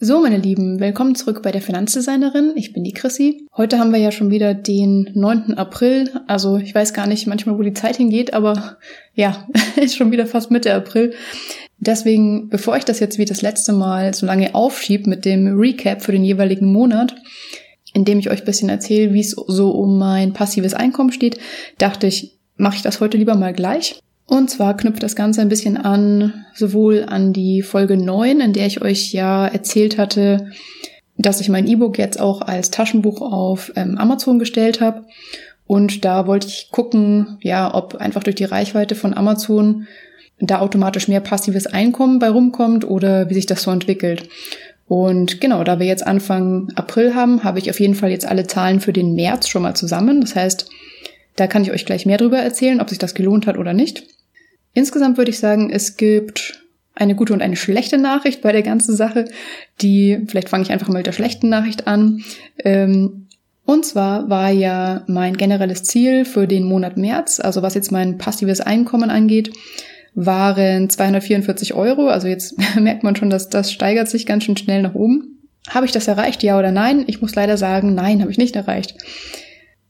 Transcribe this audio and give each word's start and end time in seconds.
So, 0.00 0.20
meine 0.20 0.36
Lieben, 0.36 0.78
willkommen 0.78 1.16
zurück 1.16 1.42
bei 1.42 1.50
der 1.50 1.60
Finanzdesignerin. 1.60 2.52
Ich 2.54 2.72
bin 2.72 2.84
die 2.84 2.92
Chrissy. 2.92 3.48
Heute 3.56 3.80
haben 3.80 3.92
wir 3.92 3.98
ja 3.98 4.12
schon 4.12 4.30
wieder 4.30 4.54
den 4.54 5.10
9. 5.14 5.54
April. 5.54 6.08
Also 6.28 6.56
ich 6.56 6.72
weiß 6.72 6.94
gar 6.94 7.08
nicht 7.08 7.26
manchmal, 7.26 7.58
wo 7.58 7.62
die 7.62 7.72
Zeit 7.72 7.96
hingeht, 7.96 8.32
aber 8.32 8.78
ja, 9.14 9.48
ist 9.76 9.96
schon 9.96 10.12
wieder 10.12 10.28
fast 10.28 10.52
Mitte 10.52 10.72
April. 10.72 11.14
Deswegen, 11.78 12.48
bevor 12.48 12.76
ich 12.76 12.84
das 12.84 13.00
jetzt 13.00 13.18
wie 13.18 13.24
das 13.24 13.42
letzte 13.42 13.72
Mal 13.72 14.14
so 14.14 14.24
lange 14.24 14.54
aufschieb 14.54 15.08
mit 15.08 15.24
dem 15.24 15.58
Recap 15.58 16.00
für 16.00 16.12
den 16.12 16.22
jeweiligen 16.22 16.72
Monat, 16.72 17.16
indem 17.92 18.20
ich 18.20 18.30
euch 18.30 18.42
ein 18.42 18.46
bisschen 18.46 18.68
erzähle, 18.68 19.12
wie 19.12 19.20
es 19.20 19.32
so 19.32 19.72
um 19.72 19.98
mein 19.98 20.32
passives 20.32 20.74
Einkommen 20.74 21.10
steht, 21.10 21.40
dachte 21.78 22.06
ich, 22.06 22.38
mache 22.56 22.76
ich 22.76 22.82
das 22.82 23.00
heute 23.00 23.16
lieber 23.16 23.34
mal 23.34 23.52
gleich. 23.52 23.98
Und 24.28 24.50
zwar 24.50 24.76
knüpft 24.76 25.02
das 25.02 25.16
Ganze 25.16 25.40
ein 25.40 25.48
bisschen 25.48 25.78
an, 25.78 26.44
sowohl 26.54 27.06
an 27.08 27.32
die 27.32 27.62
Folge 27.62 27.96
9, 27.96 28.42
in 28.42 28.52
der 28.52 28.66
ich 28.66 28.82
euch 28.82 29.14
ja 29.14 29.46
erzählt 29.46 29.96
hatte, 29.96 30.50
dass 31.16 31.40
ich 31.40 31.48
mein 31.48 31.66
E-Book 31.66 31.96
jetzt 31.96 32.20
auch 32.20 32.42
als 32.42 32.70
Taschenbuch 32.70 33.22
auf 33.22 33.72
ähm, 33.74 33.96
Amazon 33.96 34.38
gestellt 34.38 34.82
habe. 34.82 35.06
Und 35.66 36.04
da 36.04 36.26
wollte 36.26 36.46
ich 36.46 36.68
gucken, 36.70 37.38
ja, 37.40 37.74
ob 37.74 37.96
einfach 37.96 38.22
durch 38.22 38.36
die 38.36 38.44
Reichweite 38.44 38.94
von 38.94 39.14
Amazon 39.14 39.86
da 40.38 40.60
automatisch 40.60 41.08
mehr 41.08 41.20
passives 41.20 41.66
Einkommen 41.66 42.18
bei 42.18 42.28
rumkommt 42.28 42.84
oder 42.86 43.30
wie 43.30 43.34
sich 43.34 43.46
das 43.46 43.62
so 43.62 43.70
entwickelt. 43.70 44.28
Und 44.86 45.40
genau, 45.40 45.64
da 45.64 45.78
wir 45.78 45.86
jetzt 45.86 46.06
Anfang 46.06 46.68
April 46.74 47.14
haben, 47.14 47.44
habe 47.44 47.60
ich 47.60 47.70
auf 47.70 47.80
jeden 47.80 47.94
Fall 47.94 48.10
jetzt 48.10 48.26
alle 48.26 48.46
Zahlen 48.46 48.80
für 48.80 48.92
den 48.92 49.14
März 49.14 49.48
schon 49.48 49.62
mal 49.62 49.74
zusammen. 49.74 50.20
Das 50.20 50.36
heißt, 50.36 50.68
da 51.36 51.46
kann 51.46 51.62
ich 51.62 51.72
euch 51.72 51.86
gleich 51.86 52.04
mehr 52.04 52.18
drüber 52.18 52.38
erzählen, 52.38 52.82
ob 52.82 52.90
sich 52.90 52.98
das 52.98 53.14
gelohnt 53.14 53.46
hat 53.46 53.56
oder 53.56 53.72
nicht. 53.72 54.17
Insgesamt 54.74 55.18
würde 55.18 55.30
ich 55.30 55.38
sagen, 55.38 55.70
es 55.70 55.96
gibt 55.96 56.64
eine 56.94 57.14
gute 57.14 57.32
und 57.32 57.42
eine 57.42 57.56
schlechte 57.56 57.98
Nachricht 57.98 58.42
bei 58.42 58.52
der 58.52 58.62
ganzen 58.62 58.96
Sache. 58.96 59.26
Die, 59.80 60.24
vielleicht 60.26 60.48
fange 60.48 60.64
ich 60.64 60.72
einfach 60.72 60.88
mal 60.88 60.98
mit 60.98 61.06
der 61.06 61.12
schlechten 61.12 61.48
Nachricht 61.48 61.86
an. 61.86 62.24
Ähm, 62.64 63.26
und 63.64 63.84
zwar 63.84 64.28
war 64.30 64.50
ja 64.50 65.04
mein 65.06 65.36
generelles 65.36 65.82
Ziel 65.82 66.24
für 66.24 66.46
den 66.46 66.64
Monat 66.64 66.96
März, 66.96 67.38
also 67.38 67.62
was 67.62 67.74
jetzt 67.74 67.92
mein 67.92 68.16
passives 68.16 68.60
Einkommen 68.60 69.10
angeht, 69.10 69.52
waren 70.14 70.88
244 70.88 71.74
Euro. 71.74 72.08
Also 72.08 72.28
jetzt 72.28 72.56
merkt 72.80 73.04
man 73.04 73.14
schon, 73.14 73.30
dass 73.30 73.48
das 73.48 73.70
steigert 73.72 74.08
sich 74.08 74.26
ganz 74.26 74.44
schön 74.44 74.56
schnell 74.56 74.82
nach 74.82 74.94
oben. 74.94 75.38
Habe 75.68 75.86
ich 75.86 75.92
das 75.92 76.08
erreicht, 76.08 76.42
ja 76.42 76.58
oder 76.58 76.72
nein? 76.72 77.04
Ich 77.06 77.20
muss 77.20 77.34
leider 77.34 77.56
sagen, 77.56 77.94
nein, 77.94 78.22
habe 78.22 78.30
ich 78.30 78.38
nicht 78.38 78.56
erreicht. 78.56 78.94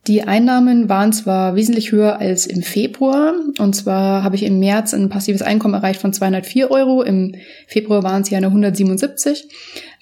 Die 0.08 0.22
Einnahmen 0.22 0.88
waren 0.88 1.12
zwar 1.12 1.54
wesentlich 1.54 1.92
höher 1.92 2.18
als 2.18 2.46
im 2.46 2.62
Februar. 2.62 3.34
Und 3.58 3.76
zwar 3.76 4.24
habe 4.24 4.36
ich 4.36 4.42
im 4.42 4.58
März 4.58 4.94
ein 4.94 5.10
passives 5.10 5.42
Einkommen 5.42 5.74
erreicht 5.74 6.00
von 6.00 6.14
204 6.14 6.70
Euro. 6.70 7.02
Im 7.02 7.34
Februar 7.66 8.02
waren 8.02 8.22
es 8.22 8.30
ja 8.30 8.38
eine 8.38 8.46
177. 8.46 9.48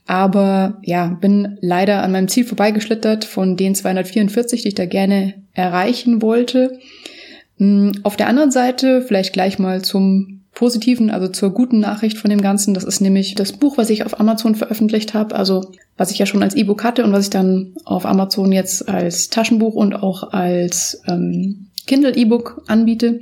Aber 0.06 0.78
ja, 0.82 1.08
bin 1.20 1.58
leider 1.60 2.04
an 2.04 2.12
meinem 2.12 2.28
Ziel 2.28 2.44
vorbeigeschlittert 2.44 3.24
von 3.24 3.56
den 3.56 3.74
244, 3.74 4.62
die 4.62 4.68
ich 4.68 4.74
da 4.76 4.86
gerne 4.86 5.34
erreichen 5.54 6.22
wollte. 6.22 6.78
Hm, 7.58 7.90
auf 8.04 8.16
der 8.16 8.28
anderen 8.28 8.52
Seite, 8.52 9.02
vielleicht 9.02 9.32
gleich 9.32 9.58
mal 9.58 9.82
zum 9.82 10.35
positiven, 10.56 11.10
also 11.10 11.28
zur 11.28 11.50
guten 11.50 11.78
Nachricht 11.78 12.16
von 12.16 12.30
dem 12.30 12.40
Ganzen. 12.40 12.74
Das 12.74 12.82
ist 12.82 13.00
nämlich 13.00 13.34
das 13.34 13.52
Buch, 13.52 13.76
was 13.76 13.90
ich 13.90 14.04
auf 14.04 14.18
Amazon 14.18 14.54
veröffentlicht 14.56 15.12
habe, 15.14 15.36
also 15.36 15.70
was 15.98 16.10
ich 16.10 16.18
ja 16.18 16.26
schon 16.26 16.42
als 16.42 16.56
E-Book 16.56 16.82
hatte 16.82 17.04
und 17.04 17.12
was 17.12 17.24
ich 17.24 17.30
dann 17.30 17.74
auf 17.84 18.06
Amazon 18.06 18.50
jetzt 18.50 18.88
als 18.88 19.28
Taschenbuch 19.28 19.74
und 19.74 19.94
auch 19.94 20.32
als 20.32 21.02
ähm, 21.06 21.66
Kindle 21.86 22.16
E-Book 22.16 22.62
anbiete. 22.66 23.20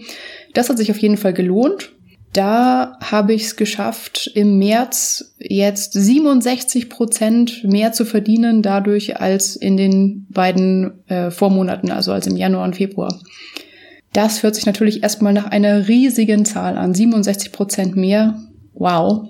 Das 0.54 0.70
hat 0.70 0.78
sich 0.78 0.92
auf 0.92 0.98
jeden 0.98 1.16
Fall 1.16 1.34
gelohnt. 1.34 1.90
Da 2.32 2.98
habe 3.00 3.32
ich 3.32 3.42
es 3.42 3.56
geschafft, 3.56 4.30
im 4.34 4.58
März 4.58 5.34
jetzt 5.38 5.92
67 5.92 6.88
Prozent 6.88 7.64
mehr 7.64 7.92
zu 7.92 8.04
verdienen 8.04 8.62
dadurch 8.62 9.20
als 9.20 9.56
in 9.56 9.76
den 9.76 10.26
beiden 10.30 11.04
äh, 11.08 11.32
Vormonaten, 11.32 11.90
also 11.90 12.12
als 12.12 12.28
im 12.28 12.36
Januar 12.36 12.64
und 12.64 12.76
Februar. 12.76 13.20
Das 14.14 14.44
hört 14.44 14.54
sich 14.54 14.64
natürlich 14.64 15.02
erstmal 15.02 15.32
nach 15.32 15.46
einer 15.46 15.88
riesigen 15.88 16.44
Zahl 16.44 16.78
an. 16.78 16.94
67 16.94 17.50
Prozent 17.50 17.96
mehr. 17.96 18.40
Wow. 18.72 19.28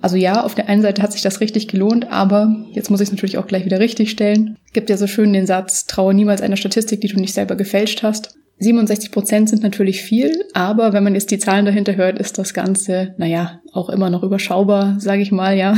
Also 0.00 0.16
ja, 0.16 0.42
auf 0.42 0.56
der 0.56 0.68
einen 0.68 0.82
Seite 0.82 1.00
hat 1.00 1.12
sich 1.12 1.22
das 1.22 1.40
richtig 1.40 1.68
gelohnt, 1.68 2.10
aber 2.10 2.66
jetzt 2.72 2.90
muss 2.90 3.00
ich 3.00 3.06
es 3.06 3.12
natürlich 3.12 3.38
auch 3.38 3.46
gleich 3.46 3.64
wieder 3.64 3.78
richtig 3.78 4.10
stellen. 4.10 4.56
Gibt 4.72 4.90
ja 4.90 4.96
so 4.96 5.06
schön 5.06 5.32
den 5.32 5.46
Satz, 5.46 5.86
traue 5.86 6.14
niemals 6.14 6.42
einer 6.42 6.56
Statistik, 6.56 7.00
die 7.00 7.06
du 7.06 7.20
nicht 7.20 7.32
selber 7.32 7.54
gefälscht 7.54 8.02
hast. 8.02 8.34
67 8.58 9.12
Prozent 9.12 9.48
sind 9.48 9.62
natürlich 9.62 10.02
viel, 10.02 10.46
aber 10.52 10.92
wenn 10.92 11.04
man 11.04 11.14
jetzt 11.14 11.30
die 11.30 11.38
Zahlen 11.38 11.64
dahinter 11.64 11.94
hört, 11.94 12.18
ist 12.18 12.38
das 12.38 12.54
Ganze, 12.54 13.14
naja, 13.18 13.60
auch 13.72 13.88
immer 13.88 14.10
noch 14.10 14.24
überschaubar, 14.24 14.96
sage 14.98 15.22
ich 15.22 15.30
mal, 15.30 15.56
ja. 15.56 15.76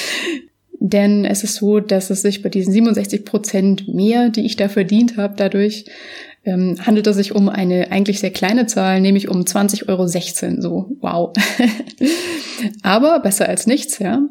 Denn 0.78 1.24
es 1.24 1.42
ist 1.44 1.56
so, 1.56 1.80
dass 1.80 2.10
es 2.10 2.22
sich 2.22 2.42
bei 2.42 2.48
diesen 2.48 2.72
67 2.72 3.24
Prozent 3.24 3.88
mehr, 3.92 4.28
die 4.28 4.46
ich 4.46 4.56
da 4.56 4.68
verdient 4.68 5.16
habe, 5.16 5.34
dadurch 5.36 5.86
ähm, 6.44 6.76
handelt 6.84 7.06
es 7.06 7.16
sich 7.16 7.34
um 7.34 7.48
eine 7.48 7.92
eigentlich 7.92 8.20
sehr 8.20 8.30
kleine 8.30 8.66
Zahl, 8.66 9.00
nämlich 9.00 9.28
um 9.28 9.42
20,16 9.42 9.88
Euro. 9.88 10.60
So, 10.60 10.96
wow. 11.00 11.32
Aber 12.82 13.20
besser 13.20 13.48
als 13.48 13.66
nichts, 13.66 13.98
ja. 13.98 14.22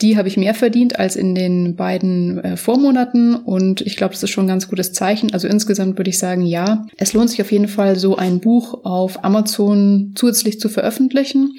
Die 0.00 0.16
habe 0.16 0.28
ich 0.28 0.36
mehr 0.36 0.54
verdient 0.54 0.98
als 0.98 1.16
in 1.16 1.34
den 1.34 1.74
beiden 1.74 2.38
äh, 2.38 2.56
Vormonaten 2.56 3.34
und 3.34 3.80
ich 3.80 3.96
glaube, 3.96 4.14
das 4.14 4.22
ist 4.22 4.30
schon 4.30 4.44
ein 4.44 4.48
ganz 4.48 4.68
gutes 4.68 4.92
Zeichen. 4.92 5.32
Also 5.32 5.48
insgesamt 5.48 5.98
würde 5.98 6.10
ich 6.10 6.18
sagen, 6.18 6.42
ja, 6.42 6.86
es 6.96 7.14
lohnt 7.14 7.30
sich 7.30 7.40
auf 7.42 7.50
jeden 7.50 7.66
Fall, 7.66 7.96
so 7.96 8.16
ein 8.16 8.38
Buch 8.38 8.84
auf 8.84 9.24
Amazon 9.24 10.12
zusätzlich 10.14 10.60
zu 10.60 10.68
veröffentlichen. 10.68 11.56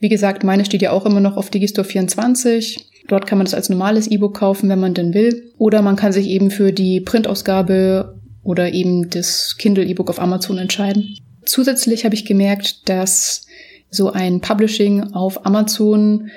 Wie 0.00 0.08
gesagt, 0.08 0.44
meine 0.44 0.64
steht 0.64 0.80
ja 0.80 0.92
auch 0.92 1.04
immer 1.04 1.20
noch 1.20 1.36
auf 1.36 1.50
Digistore 1.50 1.86
24. 1.86 2.86
Dort 3.08 3.26
kann 3.26 3.38
man 3.38 3.46
das 3.46 3.54
als 3.54 3.68
normales 3.68 4.06
E-Book 4.06 4.38
kaufen, 4.38 4.68
wenn 4.68 4.80
man 4.80 4.94
denn 4.94 5.12
will. 5.12 5.52
Oder 5.58 5.82
man 5.82 5.96
kann 5.96 6.12
sich 6.12 6.28
eben 6.28 6.50
für 6.50 6.72
die 6.72 7.00
Printausgabe 7.00 8.17
oder 8.42 8.72
eben 8.72 9.10
das 9.10 9.56
Kindle 9.58 9.84
E-Book 9.84 10.10
auf 10.10 10.20
Amazon 10.20 10.58
entscheiden. 10.58 11.16
Zusätzlich 11.44 12.04
habe 12.04 12.14
ich 12.14 12.24
gemerkt, 12.24 12.88
dass 12.88 13.46
so 13.90 14.12
ein 14.12 14.40
Publishing 14.40 15.14
auf 15.14 15.46
Amazon 15.46 16.30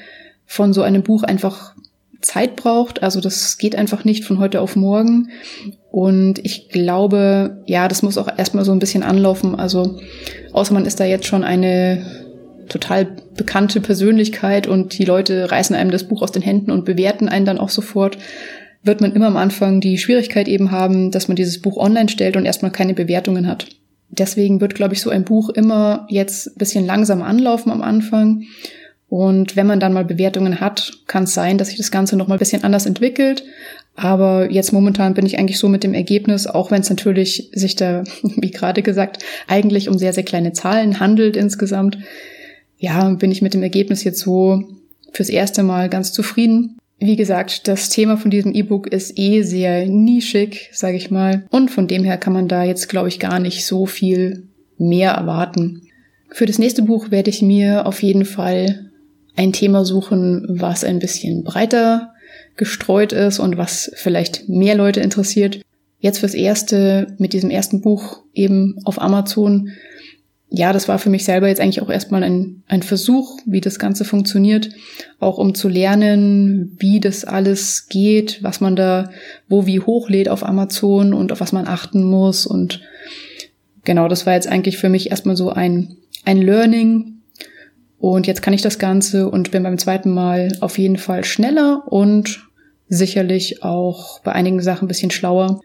von 0.45 0.73
so 0.73 0.81
einem 0.81 1.03
Buch 1.03 1.23
einfach 1.23 1.75
Zeit 2.21 2.55
braucht. 2.55 3.03
Also 3.03 3.19
das 3.19 3.57
geht 3.57 3.75
einfach 3.75 4.05
nicht 4.05 4.25
von 4.25 4.39
heute 4.39 4.61
auf 4.61 4.75
morgen. 4.75 5.29
Und 5.91 6.39
ich 6.45 6.69
glaube, 6.69 7.63
ja, 7.65 7.87
das 7.87 8.03
muss 8.03 8.17
auch 8.17 8.29
erstmal 8.37 8.63
so 8.63 8.71
ein 8.71 8.79
bisschen 8.79 9.03
anlaufen. 9.03 9.55
Also 9.55 9.99
außer 10.53 10.73
man 10.73 10.85
ist 10.85 10.99
da 10.99 11.05
jetzt 11.05 11.25
schon 11.25 11.43
eine 11.43 12.05
total 12.69 13.05
bekannte 13.35 13.81
Persönlichkeit 13.81 14.67
und 14.67 14.97
die 14.97 15.03
Leute 15.03 15.51
reißen 15.51 15.75
einem 15.75 15.91
das 15.91 16.05
Buch 16.05 16.21
aus 16.21 16.31
den 16.31 16.41
Händen 16.41 16.71
und 16.71 16.85
bewerten 16.85 17.27
einen 17.27 17.45
dann 17.45 17.57
auch 17.57 17.69
sofort 17.69 18.17
wird 18.83 19.01
man 19.01 19.13
immer 19.13 19.27
am 19.27 19.37
Anfang 19.37 19.79
die 19.79 19.97
Schwierigkeit 19.97 20.47
eben 20.47 20.71
haben, 20.71 21.11
dass 21.11 21.27
man 21.27 21.35
dieses 21.35 21.61
Buch 21.61 21.77
online 21.77 22.09
stellt 22.09 22.35
und 22.35 22.45
erstmal 22.45 22.71
keine 22.71 22.93
Bewertungen 22.93 23.47
hat. 23.47 23.67
Deswegen 24.09 24.59
wird, 24.59 24.75
glaube 24.75 24.93
ich, 24.93 25.01
so 25.01 25.09
ein 25.09 25.23
Buch 25.23 25.49
immer 25.49 26.05
jetzt 26.09 26.47
ein 26.47 26.57
bisschen 26.57 26.85
langsam 26.85 27.21
anlaufen 27.21 27.71
am 27.71 27.81
Anfang. 27.81 28.43
Und 29.07 29.55
wenn 29.55 29.67
man 29.67 29.79
dann 29.79 29.93
mal 29.93 30.05
Bewertungen 30.05 30.59
hat, 30.59 30.91
kann 31.07 31.23
es 31.23 31.33
sein, 31.33 31.57
dass 31.57 31.69
sich 31.69 31.77
das 31.77 31.91
Ganze 31.91 32.17
noch 32.17 32.27
mal 32.27 32.35
ein 32.35 32.39
bisschen 32.39 32.63
anders 32.63 32.85
entwickelt. 32.85 33.43
Aber 33.95 34.49
jetzt 34.49 34.73
momentan 34.73 35.13
bin 35.13 35.25
ich 35.25 35.37
eigentlich 35.37 35.59
so 35.59 35.67
mit 35.67 35.83
dem 35.83 35.93
Ergebnis, 35.93 36.47
auch 36.47 36.71
wenn 36.71 36.81
es 36.81 36.89
natürlich 36.89 37.49
sich 37.53 37.75
da, 37.75 38.03
wie 38.23 38.51
gerade 38.51 38.81
gesagt, 38.81 39.23
eigentlich 39.47 39.89
um 39.89 39.97
sehr, 39.97 40.13
sehr 40.13 40.23
kleine 40.23 40.53
Zahlen 40.53 40.99
handelt 40.99 41.37
insgesamt. 41.37 41.97
Ja, 42.77 43.09
bin 43.11 43.31
ich 43.31 43.41
mit 43.41 43.53
dem 43.53 43.63
Ergebnis 43.63 44.03
jetzt 44.03 44.19
so 44.19 44.63
fürs 45.11 45.29
erste 45.29 45.63
Mal 45.63 45.89
ganz 45.89 46.13
zufrieden. 46.13 46.77
Wie 47.03 47.15
gesagt, 47.15 47.67
das 47.67 47.89
Thema 47.89 48.15
von 48.15 48.29
diesem 48.29 48.53
E-Book 48.53 48.85
ist 48.85 49.17
eh 49.17 49.41
sehr 49.41 49.87
nischig, 49.87 50.69
sage 50.71 50.97
ich 50.97 51.09
mal. 51.09 51.47
Und 51.49 51.71
von 51.71 51.87
dem 51.87 52.03
her 52.03 52.17
kann 52.17 52.31
man 52.31 52.47
da 52.47 52.63
jetzt, 52.63 52.89
glaube 52.89 53.07
ich, 53.07 53.19
gar 53.19 53.39
nicht 53.39 53.65
so 53.65 53.87
viel 53.87 54.47
mehr 54.77 55.13
erwarten. 55.13 55.81
Für 56.29 56.45
das 56.45 56.59
nächste 56.59 56.83
Buch 56.83 57.09
werde 57.09 57.31
ich 57.31 57.41
mir 57.41 57.87
auf 57.87 58.03
jeden 58.03 58.23
Fall 58.23 58.91
ein 59.35 59.51
Thema 59.51 59.83
suchen, 59.83 60.45
was 60.47 60.83
ein 60.83 60.99
bisschen 60.99 61.43
breiter 61.43 62.13
gestreut 62.55 63.13
ist 63.13 63.39
und 63.39 63.57
was 63.57 63.91
vielleicht 63.95 64.47
mehr 64.47 64.75
Leute 64.75 64.99
interessiert. 64.99 65.59
Jetzt 66.01 66.19
fürs 66.19 66.35
erste, 66.35 67.15
mit 67.17 67.33
diesem 67.33 67.49
ersten 67.49 67.81
Buch 67.81 68.21
eben 68.35 68.75
auf 68.83 69.01
Amazon, 69.01 69.69
ja, 70.53 70.73
das 70.73 70.89
war 70.89 70.99
für 70.99 71.09
mich 71.09 71.23
selber 71.23 71.47
jetzt 71.47 71.61
eigentlich 71.61 71.81
auch 71.81 71.89
erstmal 71.89 72.23
ein, 72.23 72.63
ein 72.67 72.83
Versuch, 72.83 73.39
wie 73.45 73.61
das 73.61 73.79
Ganze 73.79 74.03
funktioniert, 74.03 74.69
auch 75.21 75.37
um 75.37 75.55
zu 75.55 75.69
lernen, 75.69 76.75
wie 76.77 76.99
das 76.99 77.23
alles 77.23 77.87
geht, 77.87 78.43
was 78.43 78.59
man 78.59 78.75
da 78.75 79.11
wo 79.47 79.65
wie 79.65 79.79
hochlädt 79.79 80.27
auf 80.27 80.43
Amazon 80.45 81.13
und 81.13 81.31
auf 81.31 81.39
was 81.39 81.53
man 81.53 81.69
achten 81.69 82.03
muss. 82.03 82.45
Und 82.45 82.81
genau, 83.85 84.09
das 84.09 84.25
war 84.25 84.33
jetzt 84.33 84.49
eigentlich 84.49 84.77
für 84.77 84.89
mich 84.89 85.09
erstmal 85.09 85.37
so 85.37 85.51
ein, 85.51 85.95
ein 86.25 86.41
Learning. 86.41 87.21
Und 87.97 88.27
jetzt 88.27 88.41
kann 88.41 88.53
ich 88.53 88.61
das 88.61 88.77
Ganze 88.77 89.29
und 89.29 89.51
bin 89.51 89.63
beim 89.63 89.77
zweiten 89.77 90.13
Mal 90.13 90.49
auf 90.59 90.77
jeden 90.77 90.97
Fall 90.97 91.23
schneller 91.23 91.83
und 91.87 92.45
sicherlich 92.89 93.63
auch 93.63 94.19
bei 94.19 94.33
einigen 94.33 94.61
Sachen 94.61 94.85
ein 94.85 94.89
bisschen 94.89 95.11
schlauer 95.11 95.61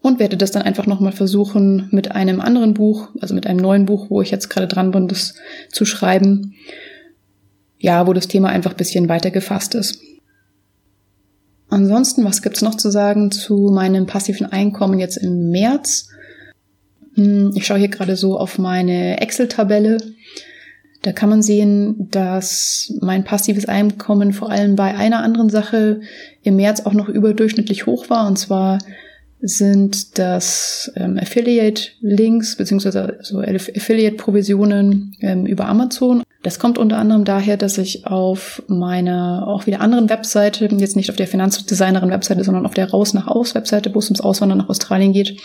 und 0.00 0.18
werde 0.18 0.36
das 0.36 0.52
dann 0.52 0.62
einfach 0.62 0.86
nochmal 0.86 1.12
versuchen 1.12 1.88
mit 1.90 2.12
einem 2.12 2.40
anderen 2.40 2.74
Buch, 2.74 3.08
also 3.20 3.34
mit 3.34 3.46
einem 3.46 3.60
neuen 3.60 3.86
Buch, 3.86 4.10
wo 4.10 4.22
ich 4.22 4.30
jetzt 4.30 4.48
gerade 4.48 4.68
dran 4.68 4.90
bin, 4.90 5.08
das 5.08 5.34
zu 5.70 5.84
schreiben. 5.84 6.54
Ja, 7.78 8.06
wo 8.06 8.12
das 8.12 8.28
Thema 8.28 8.48
einfach 8.48 8.72
ein 8.72 8.76
bisschen 8.76 9.08
weiter 9.08 9.30
gefasst 9.30 9.74
ist. 9.74 10.00
Ansonsten, 11.68 12.24
was 12.24 12.42
gibt's 12.42 12.62
noch 12.62 12.76
zu 12.76 12.90
sagen 12.90 13.30
zu 13.30 13.70
meinem 13.72 14.06
passiven 14.06 14.46
Einkommen 14.46 14.98
jetzt 14.98 15.16
im 15.16 15.50
März? 15.50 16.08
Hm, 17.14 17.52
ich 17.54 17.66
schaue 17.66 17.78
hier 17.78 17.88
gerade 17.88 18.16
so 18.16 18.38
auf 18.38 18.58
meine 18.58 19.20
Excel-Tabelle. 19.20 19.98
Da 21.02 21.12
kann 21.12 21.28
man 21.28 21.42
sehen, 21.42 22.08
dass 22.10 22.92
mein 23.00 23.22
passives 23.22 23.66
Einkommen 23.66 24.32
vor 24.32 24.50
allem 24.50 24.76
bei 24.76 24.96
einer 24.96 25.22
anderen 25.22 25.50
Sache 25.50 26.00
im 26.42 26.56
März 26.56 26.80
auch 26.80 26.94
noch 26.94 27.08
überdurchschnittlich 27.08 27.86
hoch 27.86 28.10
war. 28.10 28.26
Und 28.26 28.38
zwar 28.38 28.78
sind 29.40 30.18
das 30.18 30.90
ähm, 30.96 31.18
Affiliate-Links 31.18 32.56
beziehungsweise 32.56 33.18
so 33.22 33.40
Affiliate-Provisionen 33.40 35.16
ähm, 35.20 35.46
über 35.46 35.66
Amazon. 35.66 36.22
Das 36.42 36.58
kommt 36.58 36.78
unter 36.78 36.98
anderem 36.98 37.24
daher, 37.24 37.56
dass 37.56 37.78
ich 37.78 38.06
auf 38.06 38.62
meiner 38.66 39.46
auch 39.46 39.66
wieder 39.66 39.80
anderen 39.80 40.08
Webseite, 40.08 40.66
jetzt 40.66 40.96
nicht 40.96 41.10
auf 41.10 41.16
der 41.16 41.28
Finanzdesignerin-Webseite, 41.28 42.42
sondern 42.42 42.66
auf 42.66 42.74
der 42.74 42.90
Raus 42.90 43.14
nach 43.14 43.28
Aus-Webseite, 43.28 43.94
wo 43.94 44.00
es 44.00 44.06
ums 44.06 44.20
Auswandern 44.20 44.58
nach 44.58 44.68
Australien 44.68 45.12
geht, 45.12 45.40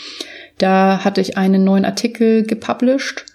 da 0.57 1.03
hatte 1.03 1.21
ich 1.21 1.37
einen 1.37 1.63
neuen 1.63 1.85
Artikel 1.85 2.43
gepublished 2.43 3.25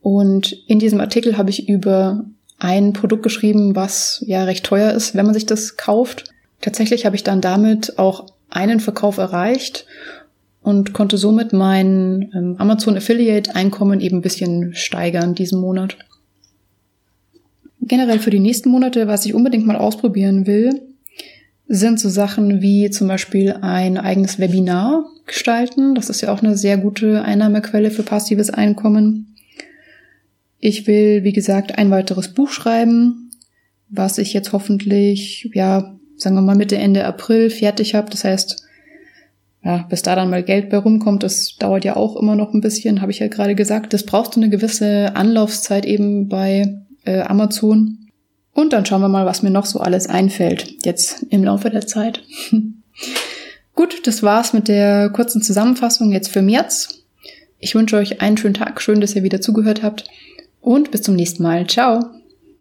und 0.00 0.52
in 0.66 0.78
diesem 0.78 1.00
Artikel 1.00 1.38
habe 1.38 1.50
ich 1.50 1.68
über 1.68 2.24
ein 2.58 2.92
Produkt 2.92 3.22
geschrieben, 3.22 3.74
was 3.74 4.22
ja 4.26 4.44
recht 4.44 4.64
teuer 4.64 4.92
ist, 4.92 5.14
wenn 5.14 5.24
man 5.24 5.34
sich 5.34 5.46
das 5.46 5.76
kauft. 5.76 6.24
Tatsächlich 6.60 7.06
habe 7.06 7.16
ich 7.16 7.24
dann 7.24 7.40
damit 7.40 7.98
auch 7.98 8.26
einen 8.54 8.80
Verkauf 8.80 9.18
erreicht 9.18 9.86
und 10.62 10.94
konnte 10.94 11.18
somit 11.18 11.52
mein 11.52 12.30
ähm, 12.34 12.56
Amazon 12.58 12.96
Affiliate 12.96 13.54
Einkommen 13.54 14.00
eben 14.00 14.18
ein 14.18 14.22
bisschen 14.22 14.74
steigern 14.74 15.34
diesen 15.34 15.60
Monat. 15.60 15.98
Generell 17.80 18.18
für 18.18 18.30
die 18.30 18.40
nächsten 18.40 18.70
Monate, 18.70 19.06
was 19.06 19.26
ich 19.26 19.34
unbedingt 19.34 19.66
mal 19.66 19.76
ausprobieren 19.76 20.46
will, 20.46 20.80
sind 21.66 22.00
so 22.00 22.08
Sachen 22.08 22.62
wie 22.62 22.90
zum 22.90 23.08
Beispiel 23.08 23.52
ein 23.60 23.98
eigenes 23.98 24.38
Webinar 24.38 25.04
gestalten. 25.26 25.94
Das 25.94 26.08
ist 26.08 26.20
ja 26.20 26.32
auch 26.32 26.42
eine 26.42 26.56
sehr 26.56 26.78
gute 26.78 27.22
Einnahmequelle 27.22 27.90
für 27.90 28.02
passives 28.02 28.50
Einkommen. 28.50 29.34
Ich 30.58 30.86
will, 30.86 31.24
wie 31.24 31.32
gesagt, 31.32 31.76
ein 31.76 31.90
weiteres 31.90 32.32
Buch 32.32 32.50
schreiben, 32.50 33.30
was 33.90 34.16
ich 34.16 34.32
jetzt 34.32 34.52
hoffentlich, 34.52 35.50
ja, 35.52 35.94
sagen 36.16 36.36
wir 36.36 36.42
mal 36.42 36.56
Mitte, 36.56 36.76
Ende 36.76 37.04
April 37.04 37.50
fertig 37.50 37.94
habe. 37.94 38.10
Das 38.10 38.24
heißt, 38.24 38.64
ja, 39.64 39.86
bis 39.88 40.02
da 40.02 40.14
dann 40.14 40.30
mal 40.30 40.42
Geld 40.42 40.68
bei 40.70 40.76
rumkommt, 40.76 41.22
das 41.22 41.56
dauert 41.58 41.84
ja 41.84 41.96
auch 41.96 42.16
immer 42.16 42.36
noch 42.36 42.52
ein 42.52 42.60
bisschen, 42.60 43.00
habe 43.00 43.12
ich 43.12 43.18
ja 43.18 43.28
gerade 43.28 43.54
gesagt. 43.54 43.92
Das 43.92 44.04
braucht 44.04 44.34
so 44.34 44.40
eine 44.40 44.50
gewisse 44.50 45.16
Anlaufzeit 45.16 45.86
eben 45.86 46.28
bei 46.28 46.80
äh, 47.04 47.20
Amazon. 47.20 47.98
Und 48.52 48.72
dann 48.72 48.86
schauen 48.86 49.00
wir 49.00 49.08
mal, 49.08 49.26
was 49.26 49.42
mir 49.42 49.50
noch 49.50 49.66
so 49.66 49.80
alles 49.80 50.06
einfällt, 50.06 50.84
jetzt 50.84 51.26
im 51.30 51.42
Laufe 51.42 51.70
der 51.70 51.86
Zeit. 51.86 52.22
Gut, 53.74 54.06
das 54.06 54.22
war's 54.22 54.52
mit 54.52 54.68
der 54.68 55.10
kurzen 55.10 55.42
Zusammenfassung 55.42 56.12
jetzt 56.12 56.28
für 56.28 56.42
März. 56.42 57.02
Ich 57.58 57.74
wünsche 57.74 57.96
euch 57.96 58.20
einen 58.20 58.36
schönen 58.36 58.54
Tag, 58.54 58.80
schön, 58.80 59.00
dass 59.00 59.16
ihr 59.16 59.22
wieder 59.22 59.40
zugehört 59.40 59.82
habt 59.82 60.04
und 60.60 60.90
bis 60.90 61.02
zum 61.02 61.16
nächsten 61.16 61.42
Mal. 61.42 61.66
Ciao! 61.66 62.23